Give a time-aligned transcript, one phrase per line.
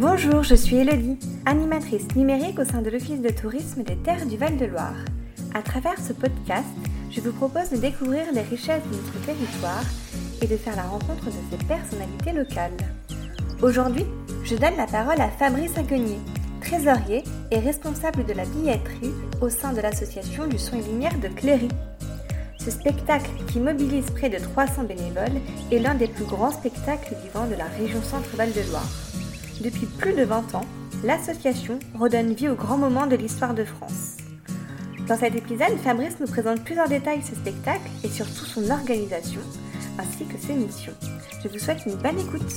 [0.00, 4.38] Bonjour, je suis Elodie, animatrice numérique au sein de l'Office de tourisme des Terres du
[4.38, 4.96] Val-de-Loire.
[5.52, 6.64] À travers ce podcast,
[7.10, 9.84] je vous propose de découvrir les richesses de notre territoire
[10.40, 12.78] et de faire la rencontre de ces personnalités locales.
[13.60, 14.06] Aujourd'hui,
[14.42, 16.18] je donne la parole à Fabrice Aguenier,
[16.62, 19.12] trésorier et responsable de la billetterie
[19.42, 21.68] au sein de l'association du son et lumière de Cléry.
[22.58, 27.48] Ce spectacle, qui mobilise près de 300 bénévoles, est l'un des plus grands spectacles vivants
[27.48, 29.09] de la région Centre-Val de Loire.
[29.60, 30.64] Depuis plus de 20 ans,
[31.04, 34.16] l'association redonne vie aux grands moments de l'histoire de France.
[35.06, 39.40] Dans cet épisode, Fabrice nous présente plusieurs détails de ce spectacle et surtout son organisation,
[39.98, 40.94] ainsi que ses missions.
[41.42, 42.54] Je vous souhaite une bonne écoute.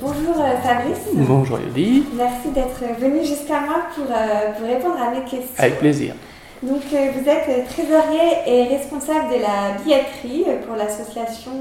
[0.00, 0.98] Bonjour euh, Fabrice.
[1.14, 2.06] Bonjour Yodi.
[2.16, 5.54] Merci d'être venu jusqu'à moi pour, euh, pour, répondre à mes questions.
[5.56, 6.14] Avec plaisir.
[6.62, 11.52] Donc euh, vous êtes trésorier et responsable de la billetterie pour l'association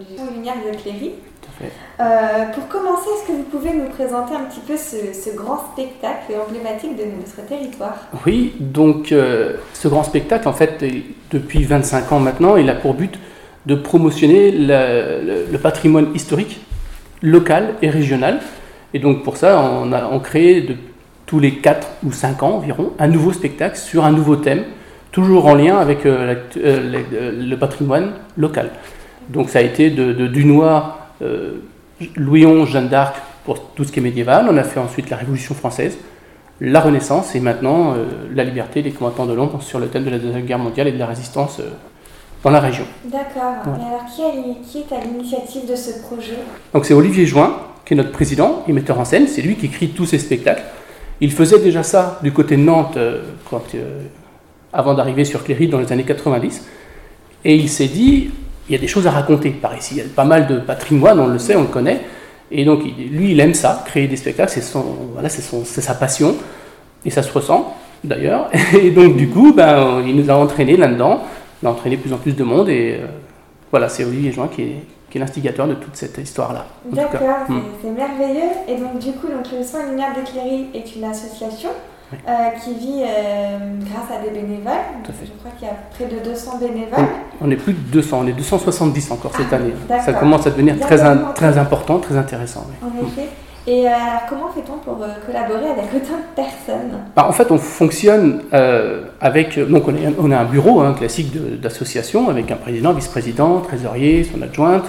[0.00, 1.12] du Son Lumière de Cléry.
[1.40, 2.52] Tout à fait.
[2.52, 6.32] pour commencer, est-ce que vous pouvez nous présenter un petit peu ce, ce grand spectacle
[6.46, 8.08] emblématique de notre territoire?
[8.26, 10.84] Oui, donc ce grand spectacle, en fait,
[11.30, 13.18] depuis 25 ans maintenant, il a pour but
[13.66, 16.60] de promotionner le, le patrimoine historique
[17.22, 18.40] local et régional.
[18.94, 20.76] Et donc pour ça, on a on crée de,
[21.30, 24.64] tous les 4 ou 5 ans environ un nouveau spectacle sur un nouveau thème,
[25.12, 28.70] toujours en lien avec euh, euh, le, patrimoine local.
[29.28, 31.60] Donc ça a été de, de Dunois, euh,
[32.16, 33.14] Louis XI, Jeanne d'Arc
[33.44, 34.48] pour tout ce qui est médiéval.
[34.50, 35.98] On a fait ensuite la Révolution française,
[36.60, 37.94] la Renaissance et maintenant
[38.34, 40.92] la liberté des combattants de l'ombre sur le thème de la Deuxième Guerre mondiale et
[40.92, 41.60] de la résistance
[42.42, 42.84] dans la région.
[43.04, 43.54] D'accord.
[43.66, 46.34] Et alors, qui, est à l'initiative de ce projet?
[46.74, 47.52] Donc, c'est Olivier Join,
[47.86, 49.26] qui est notre président et metteur en scène.
[49.28, 50.62] C'est lui qui écrit tous ces spectacles.
[51.20, 53.22] Il faisait déjà ça du côté de Nantes euh,
[53.74, 54.00] euh,
[54.72, 56.66] avant d'arriver sur Cléry dans les années 90.
[57.44, 58.30] Et il s'est dit,
[58.68, 59.94] il y a des choses à raconter par ici.
[59.96, 62.00] Il y a pas mal de patrimoine, on le sait, on le connaît.
[62.50, 64.64] Et donc, lui, il aime ça, créer des spectacles, c'est
[65.12, 66.34] voilà, sa passion.
[67.04, 68.50] Et ça se ressent, d'ailleurs.
[68.82, 71.22] Et donc, du coup, ben, il nous a entraînés là-dedans
[71.62, 73.06] on a entraîné de plus en plus de monde et euh,
[73.70, 76.66] voilà, c'est Olivier Join qui est, qui est l'instigateur de toute cette histoire-là.
[76.86, 77.60] D'accord, hmm.
[77.82, 78.50] c'est merveilleux.
[78.68, 81.70] Et donc du coup, donc, le Soin Lumière d'Éclairie est une association
[82.12, 82.32] euh,
[82.62, 84.72] qui vit euh, grâce à des bénévoles.
[85.04, 85.26] Tout à fait.
[85.26, 87.06] Je crois qu'il y a près de 200 bénévoles.
[87.40, 89.74] On est plus de 200, on est 270 encore cette ah, année.
[90.04, 90.98] Ça commence à devenir très,
[91.34, 92.66] très important, très intéressant.
[92.82, 93.28] En effet.
[93.66, 96.98] Et euh, alors, comment fait-on pour euh, collaborer avec autant de personnes?
[97.14, 99.58] Bah, En fait, on fonctionne euh, avec.
[99.58, 104.86] Donc, on, a un bureau hein, classique d'association avec un président, vice-président, trésorier, son adjointe,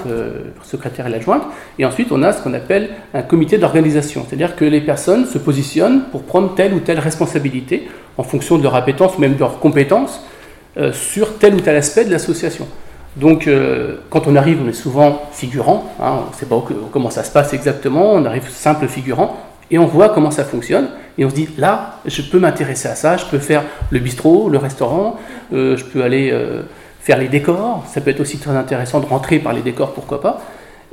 [0.64, 1.44] secrétaire et l'adjointe.
[1.80, 4.26] Et ensuite, on a ce qu'on appelle un comité d'organisation.
[4.28, 8.64] C'est-à-dire que les personnes se positionnent pour prendre telle ou telle responsabilité en fonction de
[8.64, 10.26] leur appétence ou même de leurs compétences
[10.94, 12.68] sur tel ou tel aspect de l'association.
[13.18, 17.10] Donc, euh, quand on arrive, on est souvent figurant, hein, on ne sait pas comment
[17.10, 19.38] ça se passe exactement, on arrive simple figurant,
[19.70, 22.96] et on voit comment ça fonctionne, et on se dit, là, je peux m'intéresser à
[22.96, 25.18] ça, je peux faire le bistrot, le restaurant,
[25.52, 26.62] euh, je peux aller euh,
[27.02, 30.22] faire les décors, ça peut être aussi très intéressant de rentrer par les décors, pourquoi
[30.22, 30.42] pas.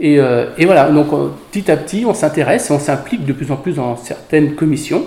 [0.01, 0.21] Et,
[0.65, 1.09] voilà, donc
[1.51, 5.05] petit à petit, on s'intéresse et on s'implique de plus en plus dans certaines commissions,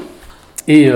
[0.67, 0.91] et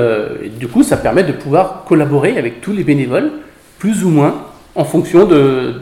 [0.59, 3.31] du coup, ça permet de pouvoir collaborer avec tous les bénévoles,
[3.79, 4.44] plus ou moins,
[4.75, 5.81] en fonction de,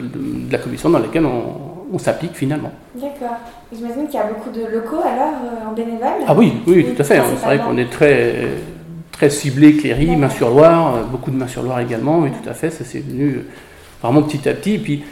[0.50, 2.72] la commission dans laquelle on, s'applique finalement.
[2.96, 3.36] D'accord.
[3.72, 7.00] J'imagine qu'il y a beaucoup de locaux alors euh, en bénévole Ah oui, oui, tout
[7.00, 7.20] à fait.
[7.38, 8.48] C'est vrai qu'on est très,
[9.12, 12.50] très ciblé Cléry, Main sur Loire, euh, beaucoup de Main sur Loire également, oui, tout
[12.50, 12.70] à fait.
[12.70, 13.46] Ça s'est venu euh,
[14.02, 14.74] vraiment petit à petit.
[14.74, 15.04] Et puis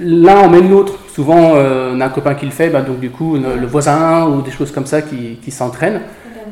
[0.00, 0.94] l'un emmène l'autre.
[1.14, 4.40] Souvent, on a un copain qui le fait, bah, donc du coup, le, voisin ou
[4.40, 6.00] des choses comme ça qui, qui s'entraînent.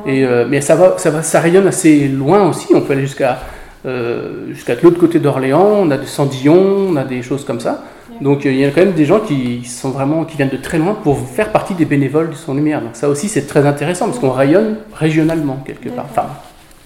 [0.04, 2.74] Et, mais ça va, ça va, ça rayonne assez loin aussi.
[2.74, 3.38] On peut aller jusqu'à
[3.84, 7.84] jusqu'à l'autre côté d'Orléans, on a des Sandillon, on a des choses comme ça.
[8.20, 10.56] Donc euh, il y a quand même des gens qui sont vraiment qui viennent de
[10.56, 12.82] très loin pour faire partie des bénévoles du son lumière.
[12.82, 16.26] Donc ça aussi c'est très intéressant parce qu'on rayonne régionalement quelque part, enfin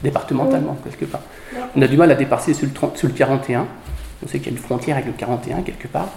[0.02, 1.22] départementalement quelque part.
[1.76, 3.66] On a du mal à dépasser sur le, sur le 41.
[4.22, 6.08] On sait qu'il y a une frontière avec le 41 quelque part,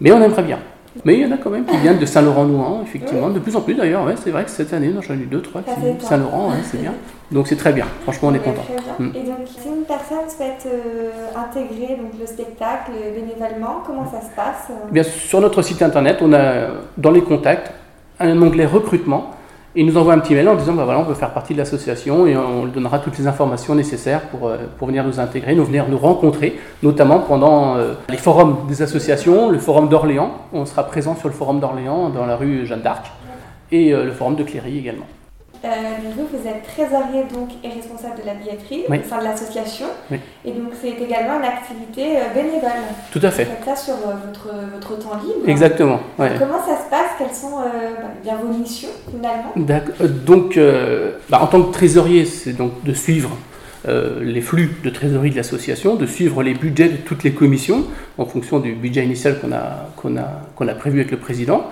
[0.00, 0.58] mais on aimerait bien.
[1.04, 3.60] Mais il y en a quand même qui viennent de Saint-Laurent-Nouan, effectivement, de plus en
[3.60, 4.04] plus d'ailleurs.
[4.04, 6.80] Ouais, c'est vrai que cette année, j'en ai eu deux, trois qui de Saint-Laurent, c'est
[6.80, 6.94] bien.
[7.32, 8.64] Donc c'est très bien, franchement, on est content.
[8.98, 9.10] Mm.
[9.14, 14.34] Et donc, si une personne souhaite euh, intégrer donc, le spectacle bénévolement, comment ça se
[14.34, 17.72] passe eh bien, Sur notre site internet, on a dans les contacts
[18.18, 19.30] un onglet recrutement
[19.76, 21.58] il nous envoie un petit mail en disant bah voilà, on veut faire partie de
[21.58, 25.54] l'association et on lui donnera toutes les informations nécessaires pour, euh, pour venir nous intégrer,
[25.54, 30.32] nous venir nous rencontrer, notamment pendant euh, les forums des associations, le forum d'Orléans.
[30.52, 33.12] On sera présent sur le forum d'Orléans dans la rue Jeanne d'Arc
[33.70, 35.06] et euh, le forum de Cléry également.
[35.62, 35.68] Euh,
[36.16, 39.86] vous, vous êtes trésorier donc, et responsable de la billetterie au sein de l'association.
[40.44, 42.70] Et donc, c'est également une activité euh, bénévole.
[43.12, 43.44] Tout à fait.
[43.44, 45.46] Vous faites ça sur euh, votre, votre temps libre.
[45.46, 46.00] Exactement.
[46.16, 47.10] Comment ça se passe?
[47.18, 49.52] Quelles sont bah, bien vos missions finalement?
[50.26, 50.58] Donc,
[51.28, 53.30] bah, en tant que trésorier, c'est donc de suivre
[53.86, 57.84] les flux de trésorerie de l'association, de suivre les budgets de toutes les commissions
[58.18, 61.64] en fonction du budget initial qu'on a, qu'on a, qu'on a prévu avec le président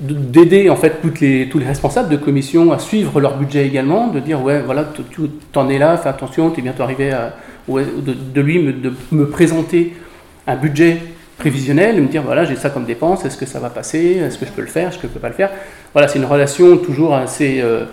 [0.00, 4.06] d'aider en fait toutes les, tous les responsables de commission à suivre leur budget également,
[4.08, 5.22] de dire ouais voilà tu
[5.56, 7.34] en es là, fais attention, tu es bientôt arrivé à
[7.68, 9.94] de, lui me, de me présenter
[10.46, 10.98] un budget
[11.36, 14.38] prévisionnel, et me dire voilà j'ai ça comme dépense, est-ce que ça va passer, est-ce
[14.38, 15.50] que je peux le faire, est-ce que je peux pas le faire?
[15.92, 17.84] Voilà c'est une relation toujours assez euh,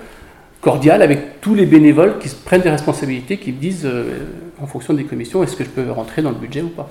[0.62, 4.28] cordiale avec tous les bénévoles qui prennent des responsabilités, qui me disent euh,
[4.62, 6.88] en fonction des commissions est-ce que je peux rentrer dans le budget ou pas?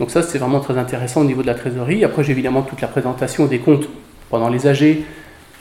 [0.00, 2.04] Donc ça c'est vraiment très intéressant au niveau de la trésorerie.
[2.04, 3.88] Après j'ai évidemment toute la présentation des comptes
[4.30, 5.04] pendant les AG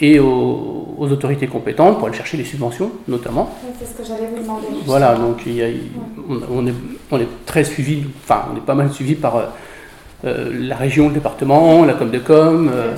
[0.02, 3.56] et aux, autorités compétentes pour aller chercher les subventions, notamment.
[3.80, 4.68] c'est ce que j'allais vous demander.
[4.86, 5.68] Voilà, donc il y a,
[6.52, 6.74] on, est,
[7.12, 9.44] on, est, très suivi, enfin on est pas mal suivi par euh,
[10.26, 12.70] euh, la région, le département, la Comdecom.
[12.74, 12.96] Euh,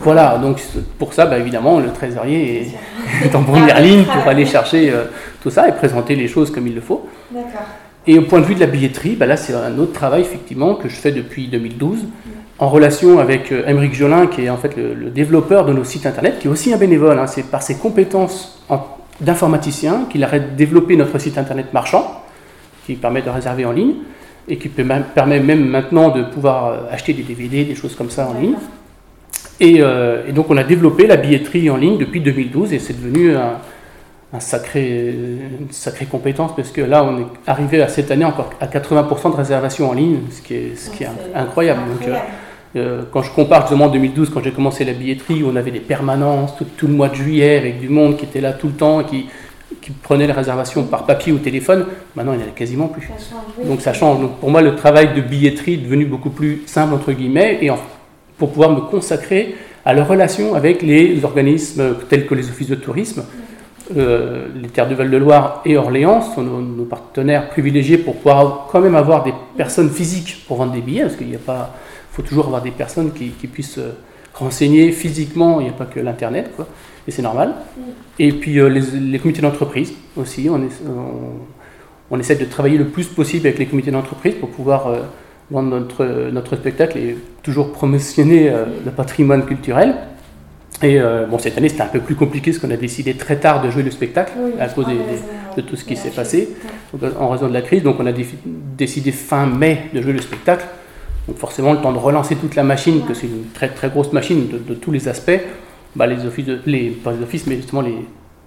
[0.00, 0.60] voilà, donc
[0.98, 2.70] pour ça, bah, évidemment, le trésorier
[3.24, 4.92] est, en première ligne pour aller chercher
[5.42, 7.08] tout ça et présenter les choses comme il le faut.
[7.30, 7.66] D'accord.
[8.06, 10.76] Et au point de vue de la billetterie, bah, là c'est un autre travail effectivement
[10.76, 12.04] que je fais depuis 2012
[12.58, 16.06] en relation avec Émeric euh, Jolin, qui est en fait le, développeur de nos sites
[16.06, 17.18] internet, qui est aussi un bénévole.
[17.18, 17.26] Hein.
[17.26, 18.64] C'est par ses compétences
[19.20, 22.22] d'informaticien qu'il a développé notre site internet marchand,
[22.86, 23.94] qui permet de réserver en ligne
[24.48, 28.28] et qui permet même maintenant de pouvoir euh, acheter des DVD, des choses comme ça
[28.28, 28.54] en ligne.
[29.62, 33.34] Euh, et, donc on a développé la billetterie en ligne depuis 2012 et c'est devenu
[33.34, 33.58] un,
[34.38, 35.14] sacré,
[35.60, 39.32] une sacrée compétence parce que là on est arrivé à cette année encore à 80%
[39.32, 41.80] de réservation en ligne, ce qui est, ce qui est, incroyable.
[42.06, 42.16] Euh,
[43.10, 46.54] quand je compare justement 2012, quand j'ai commencé la billetterie, où on avait des permanences
[46.56, 49.26] tout, le mois de juillet avec du monde qui était là tout le temps, qui,
[49.80, 53.08] qui prenait les réservations par papier ou téléphone, maintenant il n'y en a quasiment plus.
[53.64, 54.20] Donc ça change.
[54.20, 57.70] Donc pour moi, le travail de billetterie est devenu beaucoup plus simple, entre guillemets, et
[58.38, 62.74] pour pouvoir me consacrer à la relation avec les organismes tels que les offices de
[62.74, 63.24] tourisme.
[63.96, 68.80] Euh, les Terres du Val-de-Loire et Orléans sont nos, nos, partenaires privilégiés pour pouvoir quand
[68.80, 71.72] même avoir des personnes physiques pour vendre des billets, parce qu'il n'y a pas
[72.16, 73.92] faut toujours avoir des personnes qui, puissent euh,
[74.32, 76.66] renseigner physiquement, il n'y a pas que l'Internet, quoi,
[77.06, 77.50] et c'est normal.
[77.50, 77.80] Mm.
[78.18, 80.58] Et puis euh, les, comités d'entreprise aussi, on,
[82.10, 85.00] on, essaie de travailler le plus possible avec les comités d'entreprise pour pouvoir euh,
[85.50, 88.50] vendre notre, notre spectacle et toujours promotionner
[88.84, 89.94] le patrimoine culturel.
[90.82, 90.98] Et
[91.30, 93.70] bon, cette année, c'était un peu plus compliqué parce qu'on a décidé très tard de
[93.70, 94.86] jouer le spectacle à cause
[95.56, 96.48] de tout ce qui s'est passé,
[97.20, 97.84] en raison de la crise.
[97.84, 100.66] Donc, on a décidé fin mai de jouer le spectacle.
[101.28, 104.12] Donc forcément, le temps de relancer toute la machine, que c'est une très très grosse
[104.12, 105.40] machine de, tous les aspects,
[105.94, 107.96] bah, les offices, les, pas les offices, mais justement les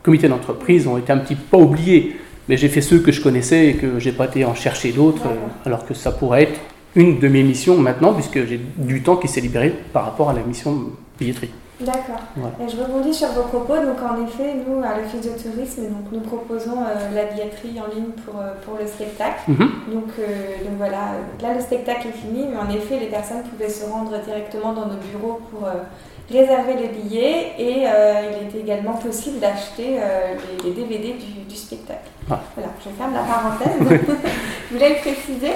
[0.04, 2.16] comités d'entreprise ont été un petit peu pas oubliés.
[2.48, 5.24] Mais j'ai fait ceux que je connaissais et que j'ai pas été en chercher d'autres,
[5.66, 6.60] alors que ça pourrait être
[6.96, 10.34] une de mes missions maintenant, puisque j'ai du temps qui s'est libéré par rapport à
[10.34, 10.90] la mission
[11.20, 11.52] billetterie.
[11.82, 12.20] D'accord.
[12.36, 13.76] Je rebondis sur vos propos.
[13.76, 17.94] Donc, en effet, nous, à l'Office de tourisme, donc, nous proposons euh, la billetterie en
[17.94, 19.40] ligne pour, euh, pour le spectacle.
[19.48, 19.72] Mhm.
[19.94, 20.24] donc, euh,
[20.66, 24.12] donc, voilà, là, le spectacle est fini, mais en effet, les personnes pouvaient se rendre
[24.20, 25.68] directement dans nos bureaux pour
[26.30, 30.00] réserver les billets et il était également possible d'acheter
[30.64, 31.16] les, DVD
[31.48, 32.08] du, spectacle.
[32.28, 34.00] Voilà, je ferme la parenthèse.
[34.70, 35.54] je voulais le préciser.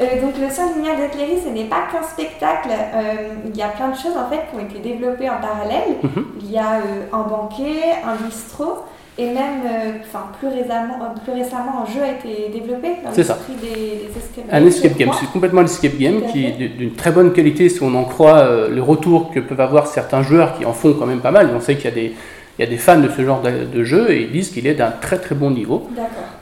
[0.00, 2.68] Euh, donc le son lumière d'éclairie, ce n'est pas qu'un spectacle.
[2.70, 5.96] Euh, il y a plein de choses en fait qui ont été développées en parallèle.
[6.02, 6.24] Mhm.
[6.40, 8.78] Il y a euh, un banquet, un bistrot,
[9.16, 9.62] et même,
[10.00, 14.48] enfin plus récemment, plus récemment, un jeu a été développé dans l'esprit des, des escape
[14.48, 14.62] games.
[14.64, 17.80] Un escape game, c'est complètement un escape game qui est d'une très bonne qualité si
[17.80, 21.20] on en croit le retour que peuvent avoir certains joueurs qui en font quand même
[21.20, 21.50] pas mal.
[21.54, 22.12] On sait qu'il y a des
[22.56, 24.74] il y a des fans de ce genre de, jeu et ils disent qu'il est
[24.74, 25.88] d'un très très bon niveau.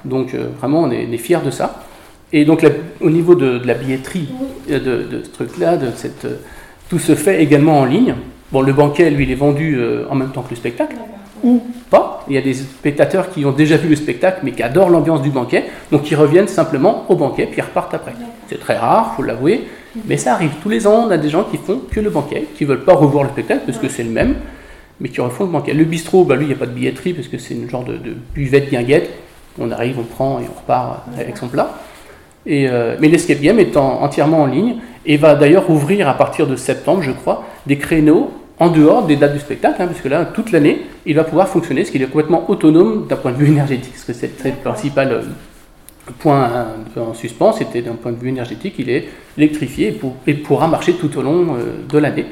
[0.07, 1.83] Donc vraiment, on est, on est fiers de ça.
[2.33, 2.67] Et donc,
[3.01, 4.29] au niveau de, la billetterie
[4.71, 6.37] euh, de, ce truc-là, de cette, euh,
[6.89, 8.15] tout se fait également en ligne.
[8.51, 10.97] Bon, le banquet, lui, il est vendu euh, en même temps que le spectacle.
[11.45, 11.61] Ou
[11.91, 12.25] pas.
[12.29, 15.23] Il y a des spectateurs qui ont déjà vu le spectacle, mais qui adorent l'ambiance
[15.23, 18.13] du banquet, donc ils reviennent simplement au banquet, puis ils repartent après.
[18.49, 19.65] C'est très rare, faut l'avouer,
[20.07, 20.53] mais ça arrive.
[20.63, 22.85] Tous les ans, on a des gens qui font que le banquet, qui ne veulent
[22.85, 24.37] pas revoir le spectacle, parce que c'est le même,
[25.01, 25.75] mais qui refont le banquet.
[25.75, 27.85] Le bistrot, bah, lui, il n'y a pas de billetterie, parce que c'est une genre
[27.85, 29.11] de, de buvette guinguette.
[29.59, 31.75] On arrive, on prend et on repart avec son plat.
[32.49, 36.57] Euh, mais l'escape game est entièrement en ligne et va d'ailleurs ouvrir à partir de
[36.57, 40.53] septembre, je crois, des créneaux en dehors des dates du spectacle, hein, puisque là, toute
[40.53, 43.93] l'année, il va pouvoir fonctionner, ce qui est complètement autonome d'un point de vue énergétique,
[43.93, 45.23] parce que c'est le principal euh,
[46.19, 49.09] point en suspens, c'était d'un point de vue énergétique, il est
[49.39, 52.27] électrifié et, pourra marcher tout au long euh, de l'année.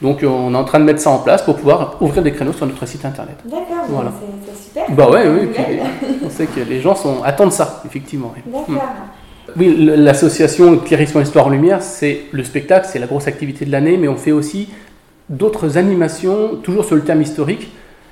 [0.00, 2.52] Donc on est en train de mettre ça en place pour pouvoir ouvrir des créneaux
[2.52, 3.36] sur notre site internet.
[3.44, 4.12] D'accord, voilà.
[4.44, 4.84] c'est super.
[4.90, 5.62] Bah ouais, oui, puis
[6.24, 8.34] on sait que les gens sont, attendent ça, effectivement.
[8.44, 8.68] D'accord.
[8.68, 8.78] Mm.
[9.56, 13.96] Oui, l'association Clérisson Histoire en Lumière, c'est le spectacle, c'est la grosse activité de l'année,
[13.98, 14.68] mais on fait aussi
[15.28, 17.68] d'autres animations, toujours sur le thème historique.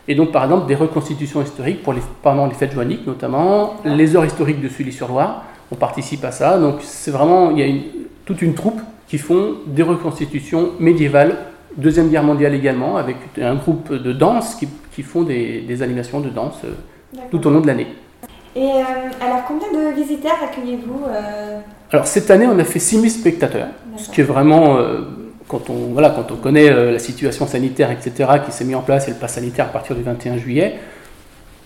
[0.08, 4.16] Et donc, par exemple, des reconstitutions historiques pour les, pendant les fêtes joanniques, notamment, les
[4.16, 5.44] heures historiques de Sully-sur-Loire.
[5.72, 6.58] On participe à ça.
[6.58, 7.82] Donc, c'est vraiment, il y a une-
[8.24, 11.36] toute une troupe qui font des reconstitutions médiévales,
[11.76, 16.18] Deuxième Guerre mondiale également, avec un groupe de danse qui, qui font des, des animations
[16.20, 17.86] de danse euh, tout au long de l'année.
[18.56, 18.82] Et euh,
[19.20, 21.60] alors, combien de visiteurs accueillez-vous euh,
[21.92, 23.68] Alors, cette année, on a fait 6000 spectateurs.
[23.96, 25.02] Ce qui est vraiment, euh,
[25.46, 29.08] quand, on, voilà, quand on connaît la situation sanitaire, etc., qui s'est mis en place
[29.08, 30.78] et le pass sanitaire à partir du 21 juillet,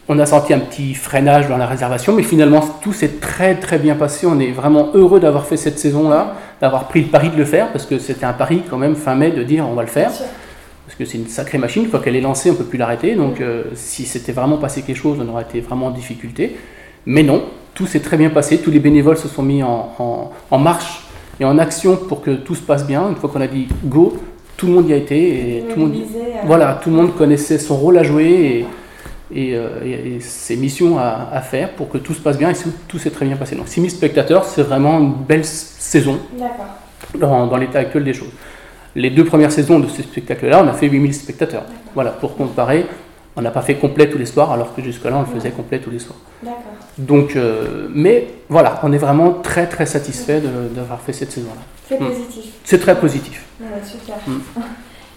[0.09, 3.79] on a senti un petit freinage dans la réservation, mais finalement tout s'est très très
[3.79, 4.27] bien passé.
[4.27, 7.73] On est vraiment heureux d'avoir fait cette saison-là, d'avoir pris le pari de le faire,
[7.73, 10.11] parce que c'était un pari quand même fin mai de dire on va le faire,
[10.11, 12.79] parce que c'est une sacrée machine, une fois qu'elle est lancée, on ne peut plus
[12.79, 13.15] l'arrêter.
[13.15, 16.57] Donc euh, si c'était vraiment passé quelque chose, on aurait été vraiment en difficulté.
[17.07, 17.45] Mais non,
[17.75, 21.05] tout s'est très bien passé, tous les bénévoles se sont mis en, en- en marche
[21.41, 23.09] et en action pour que tout se passe bien.
[23.09, 24.17] Une fois qu'on a dit go,
[24.57, 27.15] tout le monde y a été et tout le monde, euh, voilà, tout le monde
[27.17, 28.67] connaissait son rôle à jouer
[29.33, 32.39] et, et, euh, et- et ses missions à, à faire pour que tout se passe
[32.39, 32.55] bien et
[32.89, 33.57] tout, s'est très bien passé.
[33.57, 36.19] Donc 6000 spectateurs, c'est vraiment une belle saison
[37.19, 38.31] dans, dans l'état actuel des choses.
[38.97, 41.65] Les deux premières saisons de ce spectacle-là, on a fait 8000 spectateurs.
[41.95, 42.87] Voilà, pour comparer,
[43.37, 45.79] on n'a pas fait complet tous les soirs, alors que jusque-là, on le faisait complet
[45.81, 46.19] tous les soirs.
[46.43, 46.61] D'accord.
[46.99, 50.41] Donc, euh, mais voilà, on est vraiment très très satisfait
[50.75, 51.61] d'avoir fait cette saison-là.
[51.89, 52.07] C'est Mm.
[52.07, 52.45] positif.
[52.65, 53.45] C'est très positif.
[53.61, 54.17] Ouais, super.
[54.27, 54.41] Mm.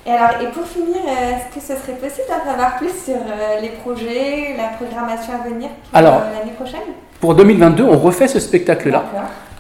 [0.08, 3.60] Et alors, et pour finir, est-ce que ce serait possible d'en savoir plus sur euh,
[3.62, 6.80] les projets, la programmation à venir pour euh, l'année prochaine?
[7.20, 9.04] Pour 2022, on refait ce spectacle-là.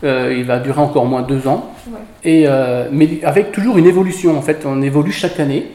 [0.03, 1.71] Euh, il va durer encore moins deux ans.
[1.87, 1.99] Ouais.
[2.23, 2.47] Et,
[2.91, 5.71] mais avec toujours une évolution, en fait, on évolue chaque année.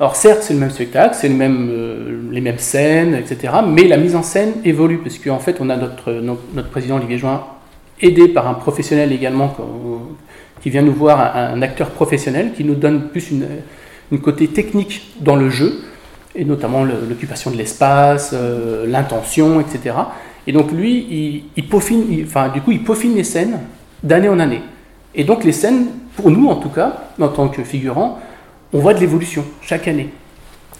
[0.00, 3.54] Alors certes, c'est le même spectacle, c'est euh, les mêmes scènes, etc.
[3.66, 7.18] Mais la mise en scène évolue, parce qu'en fait, on a notre, notre, président Olivier
[7.18, 7.44] Join,
[8.00, 9.54] aidé par un professionnel également,
[10.60, 13.46] qui vient nous voir, un, acteur professionnel, qui nous donne plus une,
[14.20, 15.80] côté technique dans le jeu,
[16.34, 19.94] et notamment l'occupation de l'espace, euh, l'intention, etc.
[20.48, 23.60] Et donc lui, il, il peaufine, il- enfin du coup, il peaufine les scènes
[24.02, 24.60] d'année en année.
[25.14, 25.86] Et donc les scènes,
[26.16, 28.18] pour nous en tout cas, en tant que figurants,
[28.72, 30.08] on voit de l'évolution chaque année.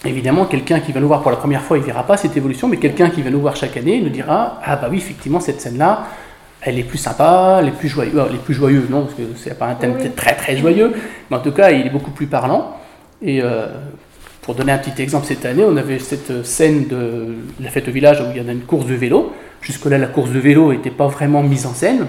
[0.03, 2.35] Évidemment, quelqu'un qui va nous voir pour la première fois, il ne verra pas cette
[2.37, 5.39] évolution, mais quelqu'un qui va nous voir chaque année nous dira Ah, bah oui, effectivement,
[5.39, 6.07] cette scène-là,
[6.61, 8.13] elle est plus sympa, elle est plus joyeuse.
[8.29, 10.09] Elle est plus joyeuse, non, parce que c'est pas un thème Oui.
[10.15, 10.93] très très joyeux,
[11.29, 12.77] mais en tout cas, il est beaucoup plus parlant.
[13.21, 13.67] Et euh,
[14.41, 17.91] pour donner un petit exemple, cette année, on avait cette scène de la fête au
[17.91, 19.33] village où il y en a une course de vélo.
[19.61, 22.05] Jusque-là, la course de vélo n'était pas vraiment mise en scène.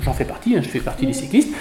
[0.00, 1.52] J'en fais partie, hein, je fais partie des cyclistes.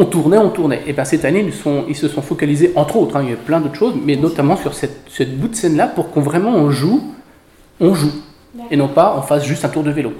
[0.00, 0.82] On tournait, on tournait.
[0.86, 3.32] Et bien cette année, ils, sont- ils se sont focalisés, entre autres, hein, il y
[3.32, 6.50] a plein d'autres choses, mais notamment sur cette, cette bout de scène-là pour qu'on vraiment
[6.54, 7.02] on joue,
[7.80, 8.12] on joue,
[8.70, 10.12] et non pas on fasse juste un tour de vélo.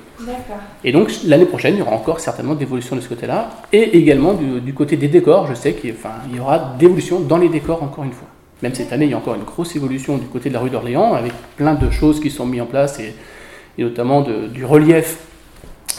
[0.82, 4.34] Et donc l'année prochaine, il y aura encore certainement d'évolution de ce côté-là, et également
[4.34, 7.80] du, du côté des décors, je sais qu'il enfin, y aura d'évolution dans les décors
[7.82, 8.28] encore une fois.
[8.64, 10.70] Même cette année, il y a encore une grosse évolution du côté de la rue
[10.70, 13.14] d'Orléans, avec plein de choses qui sont mises en place, et,
[13.78, 15.18] et notamment de- du relief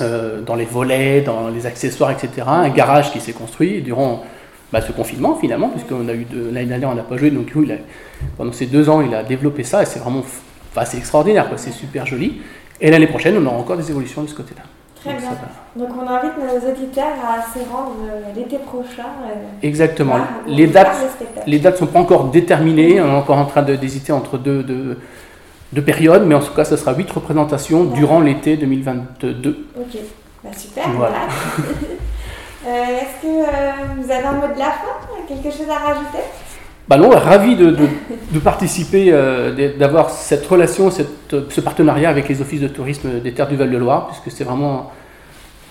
[0.01, 2.29] euh, dans les volets, dans les accessoires, etc.
[2.47, 4.23] Un garage qui s'est construit durant
[4.71, 7.71] bah, ce confinement finalement, puisqu'on a eu l'année dernière on n'a pas joué, donc il
[7.71, 7.75] a-
[8.37, 10.19] pendant ces deux ans il a développé ça et c'est vraiment,
[10.71, 12.41] enfin, c'est extraordinaire, c'est super joli.
[12.81, 14.61] Et l'année prochaine on aura encore des évolutions de ce côté-là.
[15.01, 15.29] Très Donc, bien.
[15.29, 15.85] va.
[15.87, 19.05] Donc, on invite nos auditeurs à se rendre euh, l'été prochain.
[19.29, 20.17] euh, Exactement.
[20.45, 20.97] Les dates,
[21.47, 24.97] les dates sont pas encore déterminées, on est encore en train d'hésiter entre deux, deux,
[25.73, 29.65] deux périodes, mais en tout cas ce sera huit représentations durant l'été 2022.
[29.77, 29.85] Ok.
[30.43, 30.89] Bah, super.
[30.89, 31.15] Voilà.
[31.57, 31.71] voilà.
[32.67, 33.71] Euh, Est-ce que euh,
[34.01, 34.91] vous avez un mot de la fin?
[35.29, 36.19] Quelque chose à rajouter?
[36.89, 37.87] Bah non, ravi de, de-
[38.31, 43.31] de participer, euh, d'avoir cette relation, cette- ce partenariat avec les offices de tourisme des
[43.31, 44.91] terres du Val-de-Loire, puisque c'est vraiment.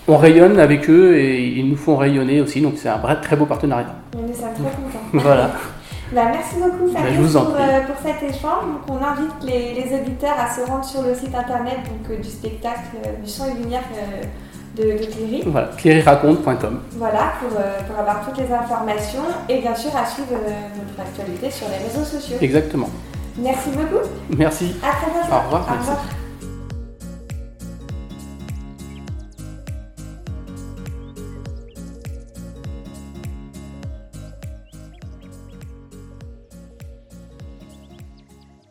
[0.07, 3.35] On rayonne avec eux et ils nous font rayonner aussi, donc c'est un vrai, très
[3.35, 3.93] beau partenariat.
[4.17, 4.99] On est très contents.
[5.13, 5.51] Voilà.
[6.11, 8.63] Bah, merci beaucoup Bah, Fabrice pour, euh, pour cet échange.
[8.65, 12.17] Donc, on invite les, les auditeurs à se rendre sur le site internet donc, euh,
[12.21, 13.83] du spectacle euh, du son et lumière
[14.75, 15.43] de, de Cléry.
[15.45, 16.81] Voilà, clériraconte.com.
[16.93, 21.67] Voilà, pour, pour avoir toutes les informations et bien sûr à suivre votre actualité sur
[21.69, 22.37] les réseaux sociaux.
[22.41, 22.89] Exactement.
[23.37, 24.05] Merci beaucoup.
[24.37, 24.75] Merci.
[24.83, 25.33] À très bientôt.
[25.33, 25.89] Au revoir, Au merci.
[25.89, 26.18] revoir.